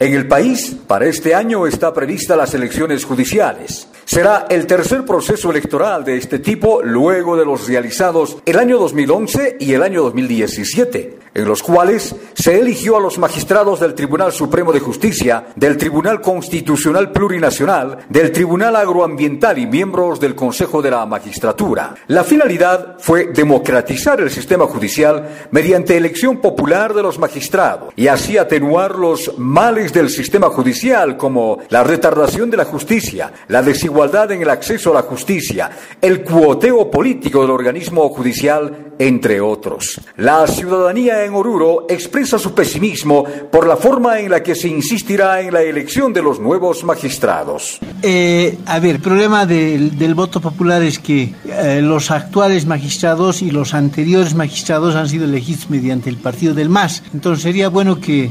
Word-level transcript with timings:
En 0.00 0.14
el 0.14 0.28
país, 0.28 0.76
para 0.86 1.06
este 1.06 1.34
año 1.34 1.66
está 1.66 1.92
prevista 1.92 2.36
las 2.36 2.54
elecciones 2.54 3.04
judiciales. 3.04 3.88
Será 4.04 4.46
el 4.48 4.64
tercer 4.64 5.04
proceso 5.04 5.50
electoral 5.50 6.04
de 6.04 6.16
este 6.16 6.38
tipo 6.38 6.82
luego 6.84 7.36
de 7.36 7.44
los 7.44 7.66
realizados 7.66 8.36
el 8.46 8.60
año 8.60 8.78
2011 8.78 9.56
y 9.58 9.72
el 9.72 9.82
año 9.82 10.04
2017, 10.04 11.18
en 11.38 11.48
los 11.48 11.62
cuales 11.62 12.14
se 12.34 12.58
eligió 12.58 12.96
a 12.96 13.00
los 13.00 13.18
magistrados 13.18 13.80
del 13.80 13.94
Tribunal 13.94 14.32
Supremo 14.32 14.72
de 14.72 14.80
Justicia, 14.80 15.46
del 15.56 15.76
Tribunal 15.76 16.20
Constitucional 16.20 17.10
Plurinacional, 17.10 17.98
del 18.08 18.30
Tribunal 18.30 18.76
Agroambiental 18.76 19.58
y 19.58 19.66
miembros 19.66 20.20
del 20.20 20.34
Consejo 20.34 20.80
de 20.80 20.90
la 20.90 21.04
Magistratura. 21.06 21.94
La 22.06 22.24
finalidad 22.24 22.96
fue 23.00 23.32
democratizar 23.32 24.20
el 24.20 24.30
sistema 24.30 24.66
judicial 24.66 25.48
mediante 25.50 25.96
elección 25.96 26.38
popular 26.38 26.94
de 26.94 27.02
los 27.02 27.18
magistrados 27.18 27.92
y 27.96 28.06
así 28.06 28.38
atenuar 28.38 28.96
los 28.96 29.38
males 29.38 29.92
del 29.92 30.08
sistema 30.08 30.50
judicial 30.50 31.16
como 31.16 31.58
la 31.70 31.82
retardación 31.82 32.50
de 32.50 32.56
la 32.56 32.64
justicia, 32.64 33.32
la 33.48 33.62
desigualdad 33.62 33.88
igualdad 33.88 34.30
en 34.30 34.42
el 34.42 34.50
acceso 34.50 34.90
a 34.90 34.94
la 34.94 35.02
justicia, 35.02 35.70
el 36.00 36.22
cuoteo 36.22 36.90
político 36.90 37.40
del 37.40 37.50
organismo 37.50 38.08
judicial, 38.10 38.92
entre 38.98 39.40
otros. 39.40 40.00
La 40.16 40.46
ciudadanía 40.46 41.24
en 41.28 41.34
Oruro 41.34 41.86
expresa 41.88 42.38
su 42.38 42.52
pesimismo 42.54 43.24
por 43.50 43.66
la 43.66 43.76
forma 43.76 44.18
en 44.18 44.30
la 44.30 44.42
que 44.42 44.54
se 44.54 44.68
insistirá 44.68 45.40
en 45.40 45.52
la 45.52 45.62
elección 45.62 46.12
de 46.12 46.22
los 46.22 46.40
nuevos 46.40 46.82
magistrados. 46.82 47.78
Eh, 48.02 48.58
a 48.66 48.78
ver, 48.80 48.96
el 48.96 49.00
problema 49.00 49.46
del, 49.46 50.14
voto 50.14 50.40
popular 50.40 50.82
es 50.82 50.98
que 50.98 51.32
eh, 51.46 51.80
los 51.82 52.10
actuales 52.10 52.66
magistrados 52.66 53.42
y 53.42 53.50
los 53.50 53.74
anteriores 53.74 54.34
magistrados 54.34 54.96
han 54.96 55.08
sido 55.08 55.24
elegidos 55.24 55.70
mediante 55.70 56.10
el 56.10 56.16
partido 56.16 56.54
del 56.54 56.68
MAS. 56.68 57.02
Entonces 57.14 57.42
sería 57.42 57.68
bueno 57.68 58.00
que 58.00 58.30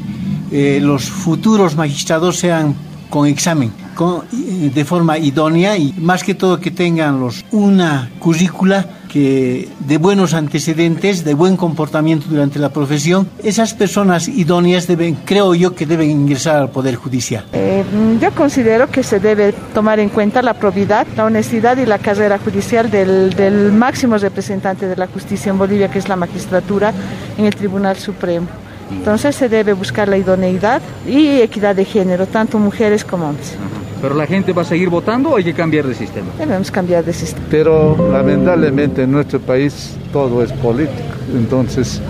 eh, 0.51 0.79
los 0.81 1.05
futuros 1.05 1.75
magistrados 1.75 2.37
sean 2.37 2.75
con 3.09 3.27
examen 3.27 3.71
con, 3.97 4.23
eh, 4.31 4.71
de 4.73 4.85
forma 4.85 5.17
idónea 5.17 5.75
y 5.77 5.93
más 5.97 6.23
que 6.23 6.35
todo 6.35 6.59
que 6.59 6.71
tengan 6.71 7.19
los, 7.19 7.43
una 7.51 8.11
currícula 8.19 9.01
que 9.17 9.67
de 9.79 9.97
buenos 9.97 10.35
antecedentes, 10.35 11.23
de 11.23 11.33
buen 11.33 11.57
comportamiento 11.57 12.27
durante 12.29 12.59
la 12.59 12.69
profesión, 12.69 13.27
esas 13.43 13.73
personas 13.73 14.27
idóneas 14.27 14.85
deben, 14.85 15.15
creo 15.25 15.55
yo, 15.55 15.73
que 15.73 15.87
deben 15.87 16.11
ingresar 16.11 16.57
al 16.57 16.69
Poder 16.69 16.95
Judicial. 16.95 17.43
Eh, 17.53 17.83
yo 18.21 18.31
considero 18.33 18.91
que 18.91 19.01
se 19.01 19.19
debe 19.19 19.53
tomar 19.73 19.99
en 19.99 20.09
cuenta 20.09 20.43
la 20.43 20.53
probidad, 20.53 21.07
la 21.15 21.25
honestidad 21.25 21.77
y 21.77 21.87
la 21.87 21.97
carrera 21.97 22.37
judicial 22.37 22.91
del, 22.91 23.33
del 23.33 23.71
máximo 23.71 24.19
representante 24.19 24.85
de 24.85 24.95
la 24.95 25.07
justicia 25.07 25.49
en 25.49 25.57
Bolivia, 25.57 25.89
que 25.89 25.97
es 25.97 26.07
la 26.07 26.15
magistratura 26.15 26.93
en 27.39 27.45
el 27.45 27.55
Tribunal 27.55 27.97
Supremo. 27.97 28.45
Entonces 28.91 29.35
se 29.35 29.49
debe 29.49 29.73
buscar 29.73 30.07
la 30.07 30.17
idoneidad 30.17 30.79
y 31.07 31.41
equidad 31.41 31.75
de 31.75 31.85
género, 31.85 32.27
tanto 32.27 32.59
mujeres 32.59 33.03
como 33.03 33.29
hombres. 33.29 33.55
¿Pero 34.01 34.15
la 34.15 34.27
gente 34.27 34.53
va 34.53 34.61
a 34.61 34.65
seguir 34.65 34.89
votando 34.89 35.29
o 35.29 35.37
hay 35.37 35.43
que 35.43 35.53
cambiar 35.53 35.87
de 35.87 35.95
sistema? 35.95 36.27
Debemos 36.37 36.69
cambiar 36.69 37.03
de 37.03 37.13
sistema. 37.13 37.45
Pero 37.49 38.09
lamentablemente 38.11 39.03
en 39.03 39.11
nuestro 39.11 39.39
país 39.39 39.95
todo 40.13 40.43
es 40.43 40.51
político, 40.53 41.01
entonces 41.35 42.01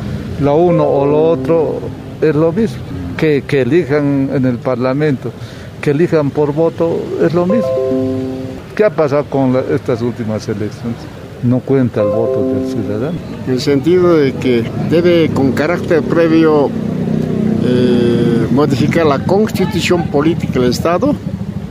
lo 0.42 0.56
uno 0.58 0.84
o 0.84 1.06
lo 1.06 1.24
otro 1.24 1.80
es 2.22 2.36
lo 2.36 2.52
mismo. 2.52 2.78
Que, 3.18 3.44
que 3.48 3.62
elijan 3.62 4.30
en 4.32 4.46
el 4.46 4.60
Parlamento, 4.60 5.32
que 5.82 5.92
elijan 5.92 6.30
por 6.30 6.54
voto, 6.54 7.00
es 7.26 7.34
lo 7.34 7.48
mismo. 7.48 7.68
¿Qué 8.76 8.84
ha 8.84 8.92
pasado 8.92 9.26
con 9.26 9.54
la, 9.54 9.62
estas 9.74 10.02
últimas 10.02 10.48
elecciones? 10.48 10.98
no 11.44 11.60
cuenta 11.60 12.02
el 12.02 12.08
voto 12.08 12.44
del 12.44 12.68
ciudadano. 12.68 13.18
En 13.46 13.54
el 13.54 13.62
sentido 13.62 14.16
de 14.16 14.34
que 14.34 14.64
debe 14.90 15.30
con 15.30 15.52
carácter 15.52 16.02
previo 16.02 16.70
eh, 17.64 18.48
modificar 18.52 19.06
la 19.06 19.20
constitución 19.20 20.08
política 20.08 20.60
del 20.60 20.72
Estado 20.72 21.16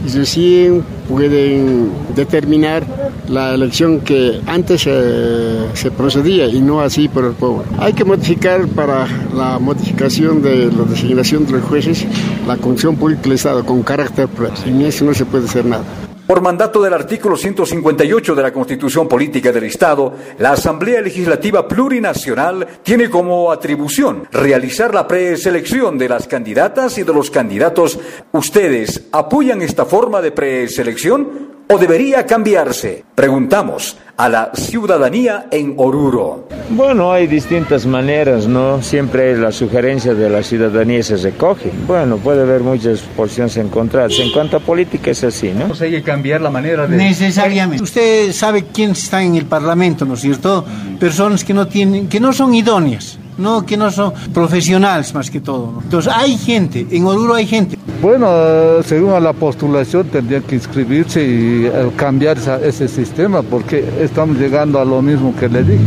y 0.04 0.08
recién 0.10 0.84
pueden 1.08 1.90
determinar 2.14 2.84
la 3.28 3.54
elección 3.54 4.00
que 4.00 4.40
antes 4.46 4.84
eh, 4.86 5.66
se 5.74 5.90
procedía 5.90 6.46
y 6.46 6.60
no 6.60 6.80
así 6.80 7.08
por 7.08 7.24
el 7.24 7.32
pueblo. 7.32 7.64
Hay 7.78 7.92
que 7.92 8.04
modificar 8.04 8.66
para 8.68 9.06
la 9.34 9.58
modificación 9.58 10.42
de 10.42 10.70
la 10.72 10.84
designación 10.84 11.46
de 11.46 11.52
los 11.52 11.64
jueces 11.64 12.06
la 12.46 12.56
constitución 12.56 12.96
política 12.96 13.24
del 13.24 13.32
Estado 13.32 13.64
con 13.64 13.82
carácter. 13.82 14.28
Sin 14.62 14.80
eso 14.82 15.04
no 15.04 15.14
se 15.14 15.24
puede 15.24 15.46
hacer 15.46 15.64
nada. 15.64 16.05
Por 16.26 16.40
mandato 16.40 16.82
del 16.82 16.92
artículo 16.92 17.36
158 17.36 18.34
de 18.34 18.42
la 18.42 18.52
Constitución 18.52 19.06
Política 19.06 19.52
del 19.52 19.62
Estado, 19.62 20.12
la 20.40 20.52
Asamblea 20.52 21.00
Legislativa 21.00 21.68
Plurinacional 21.68 22.66
tiene 22.82 23.08
como 23.08 23.52
atribución 23.52 24.26
realizar 24.32 24.92
la 24.92 25.06
preselección 25.06 25.96
de 25.96 26.08
las 26.08 26.26
candidatas 26.26 26.98
y 26.98 27.04
de 27.04 27.14
los 27.14 27.30
candidatos. 27.30 28.00
¿Ustedes 28.32 29.04
apoyan 29.12 29.62
esta 29.62 29.84
forma 29.84 30.20
de 30.20 30.32
preselección 30.32 31.55
o 31.68 31.78
debería 31.78 32.24
cambiarse? 32.24 33.04
Preguntamos 33.14 33.96
a 34.16 34.28
la 34.28 34.50
ciudadanía 34.54 35.46
en 35.50 35.74
Oruro. 35.76 36.48
Bueno, 36.70 37.12
hay 37.12 37.26
distintas 37.26 37.84
maneras, 37.86 38.46
¿no? 38.46 38.82
Siempre 38.82 39.36
la 39.36 39.52
sugerencia 39.52 40.14
de 40.14 40.30
la 40.30 40.42
ciudadanía 40.42 41.02
se 41.02 41.16
recoge. 41.16 41.70
Bueno, 41.86 42.16
puede 42.16 42.42
haber 42.42 42.62
muchas 42.62 43.00
posiciones 43.00 43.56
encontradas. 43.56 44.18
En 44.18 44.32
cuanto 44.32 44.56
a 44.56 44.60
política 44.60 45.10
es 45.10 45.22
así, 45.24 45.50
¿no? 45.50 45.68
Pues 45.68 45.82
hay 45.82 45.90
que 45.90 46.02
cambiar 46.02 46.40
la 46.40 46.50
manera 46.50 46.86
de... 46.86 46.96
Necesariamente. 46.96 47.82
Usted 47.82 48.32
sabe 48.32 48.66
quién 48.72 48.92
está 48.92 49.22
en 49.22 49.34
el 49.36 49.46
Parlamento, 49.46 50.04
¿no 50.04 50.14
es 50.14 50.20
cierto? 50.20 50.64
Personas 50.98 51.44
que 51.44 51.52
no 51.52 51.66
tienen, 51.66 52.08
que 52.08 52.20
no 52.20 52.32
son 52.32 52.54
idóneas 52.54 53.18
no 53.38 53.66
que 53.66 53.76
no 53.76 53.90
son 53.90 54.12
profesionales 54.32 55.12
más 55.14 55.30
que 55.30 55.40
todo. 55.40 55.72
¿no? 55.72 55.82
Entonces 55.82 56.12
hay 56.14 56.36
gente, 56.36 56.86
en 56.90 57.04
Oruro 57.04 57.34
hay 57.34 57.46
gente. 57.46 57.75
Bueno, 58.00 58.82
según 58.82 59.22
la 59.22 59.32
postulación 59.32 60.06
tendrían 60.08 60.42
que 60.42 60.54
inscribirse 60.54 61.24
y 61.24 61.70
cambiar 61.96 62.36
esa, 62.36 62.60
ese 62.64 62.88
sistema 62.88 63.42
porque 63.42 63.84
estamos 64.00 64.38
llegando 64.38 64.78
a 64.78 64.84
lo 64.84 65.00
mismo 65.00 65.34
que 65.34 65.48
le 65.48 65.62
dije. 65.62 65.84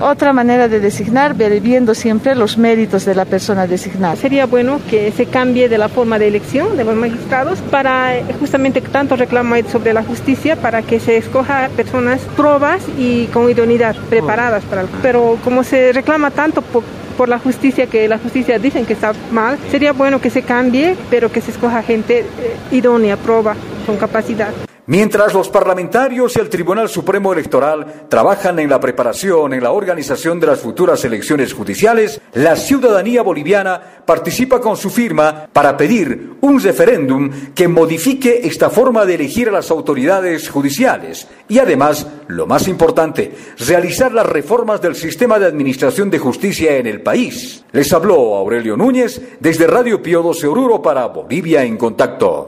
Otra 0.00 0.32
manera 0.32 0.68
de 0.68 0.80
designar, 0.80 1.34
viendo 1.34 1.94
siempre 1.94 2.34
los 2.34 2.58
méritos 2.58 3.04
de 3.04 3.14
la 3.14 3.24
persona 3.24 3.66
designada. 3.66 4.16
Sería 4.16 4.46
bueno 4.46 4.80
que 4.88 5.12
se 5.12 5.26
cambie 5.26 5.68
de 5.68 5.78
la 5.78 5.88
forma 5.88 6.18
de 6.18 6.28
elección 6.28 6.76
de 6.76 6.84
los 6.84 6.94
magistrados 6.94 7.58
para 7.70 8.12
justamente 8.38 8.80
tanto 8.80 9.16
reclamo 9.16 9.56
sobre 9.70 9.92
la 9.92 10.02
justicia 10.02 10.56
para 10.56 10.82
que 10.82 11.00
se 11.00 11.16
escoja 11.16 11.68
personas 11.76 12.20
probas 12.36 12.82
y 12.98 13.26
con 13.26 13.50
idoneidad, 13.50 13.96
preparadas 14.08 14.64
para 14.64 14.82
el... 14.82 14.88
Pero 15.02 15.38
como 15.44 15.64
se 15.64 15.92
reclama 15.92 16.30
tanto 16.30 16.62
por, 16.62 17.28
la 17.28 17.38
justicia, 17.40 17.86
que 17.88 18.06
la 18.06 18.18
justicia 18.18 18.60
dicen 18.60 18.86
que 18.86 18.92
está 18.92 19.12
mal, 19.32 19.58
sería 19.72 19.92
bueno 19.92 20.20
que 20.20 20.30
se 20.30 20.42
cambie, 20.42 20.96
pero 21.10 21.32
que 21.32 21.40
se 21.40 21.50
escoja 21.50 21.82
gente 21.82 22.24
idónea, 22.70 23.16
proba, 23.16 23.56
con 23.86 23.96
capacidad. 23.96 24.67
Mientras 24.88 25.34
los 25.34 25.50
parlamentarios 25.50 26.34
y 26.34 26.40
el 26.40 26.48
Tribunal 26.48 26.88
Supremo 26.88 27.34
Electoral 27.34 28.06
trabajan 28.08 28.58
en 28.58 28.70
la 28.70 28.80
preparación, 28.80 29.52
en 29.52 29.62
la 29.62 29.72
organización 29.72 30.40
de 30.40 30.46
las 30.46 30.60
futuras 30.60 31.04
elecciones 31.04 31.52
judiciales, 31.52 32.22
la 32.32 32.56
ciudadanía 32.56 33.20
boliviana 33.20 33.78
participa 34.06 34.62
con 34.62 34.78
su 34.78 34.88
firma 34.88 35.46
para 35.52 35.76
pedir 35.76 36.38
un 36.40 36.58
referéndum 36.58 37.30
que 37.54 37.68
modifique 37.68 38.40
esta 38.44 38.70
forma 38.70 39.04
de 39.04 39.16
elegir 39.16 39.50
a 39.50 39.52
las 39.52 39.70
autoridades 39.70 40.48
judiciales 40.48 41.28
y 41.48 41.58
además, 41.58 42.06
lo 42.28 42.46
más 42.46 42.66
importante, 42.66 43.34
realizar 43.58 44.12
las 44.12 44.24
reformas 44.24 44.80
del 44.80 44.94
sistema 44.94 45.38
de 45.38 45.44
administración 45.44 46.08
de 46.08 46.18
justicia 46.18 46.78
en 46.78 46.86
el 46.86 47.02
país. 47.02 47.62
Les 47.72 47.92
habló 47.92 48.36
Aurelio 48.36 48.74
Núñez 48.74 49.20
desde 49.38 49.66
Radio 49.66 50.02
Pío 50.02 50.22
12 50.22 50.46
Oruro 50.46 50.80
para 50.80 51.04
Bolivia 51.08 51.62
en 51.62 51.76
Contacto. 51.76 52.46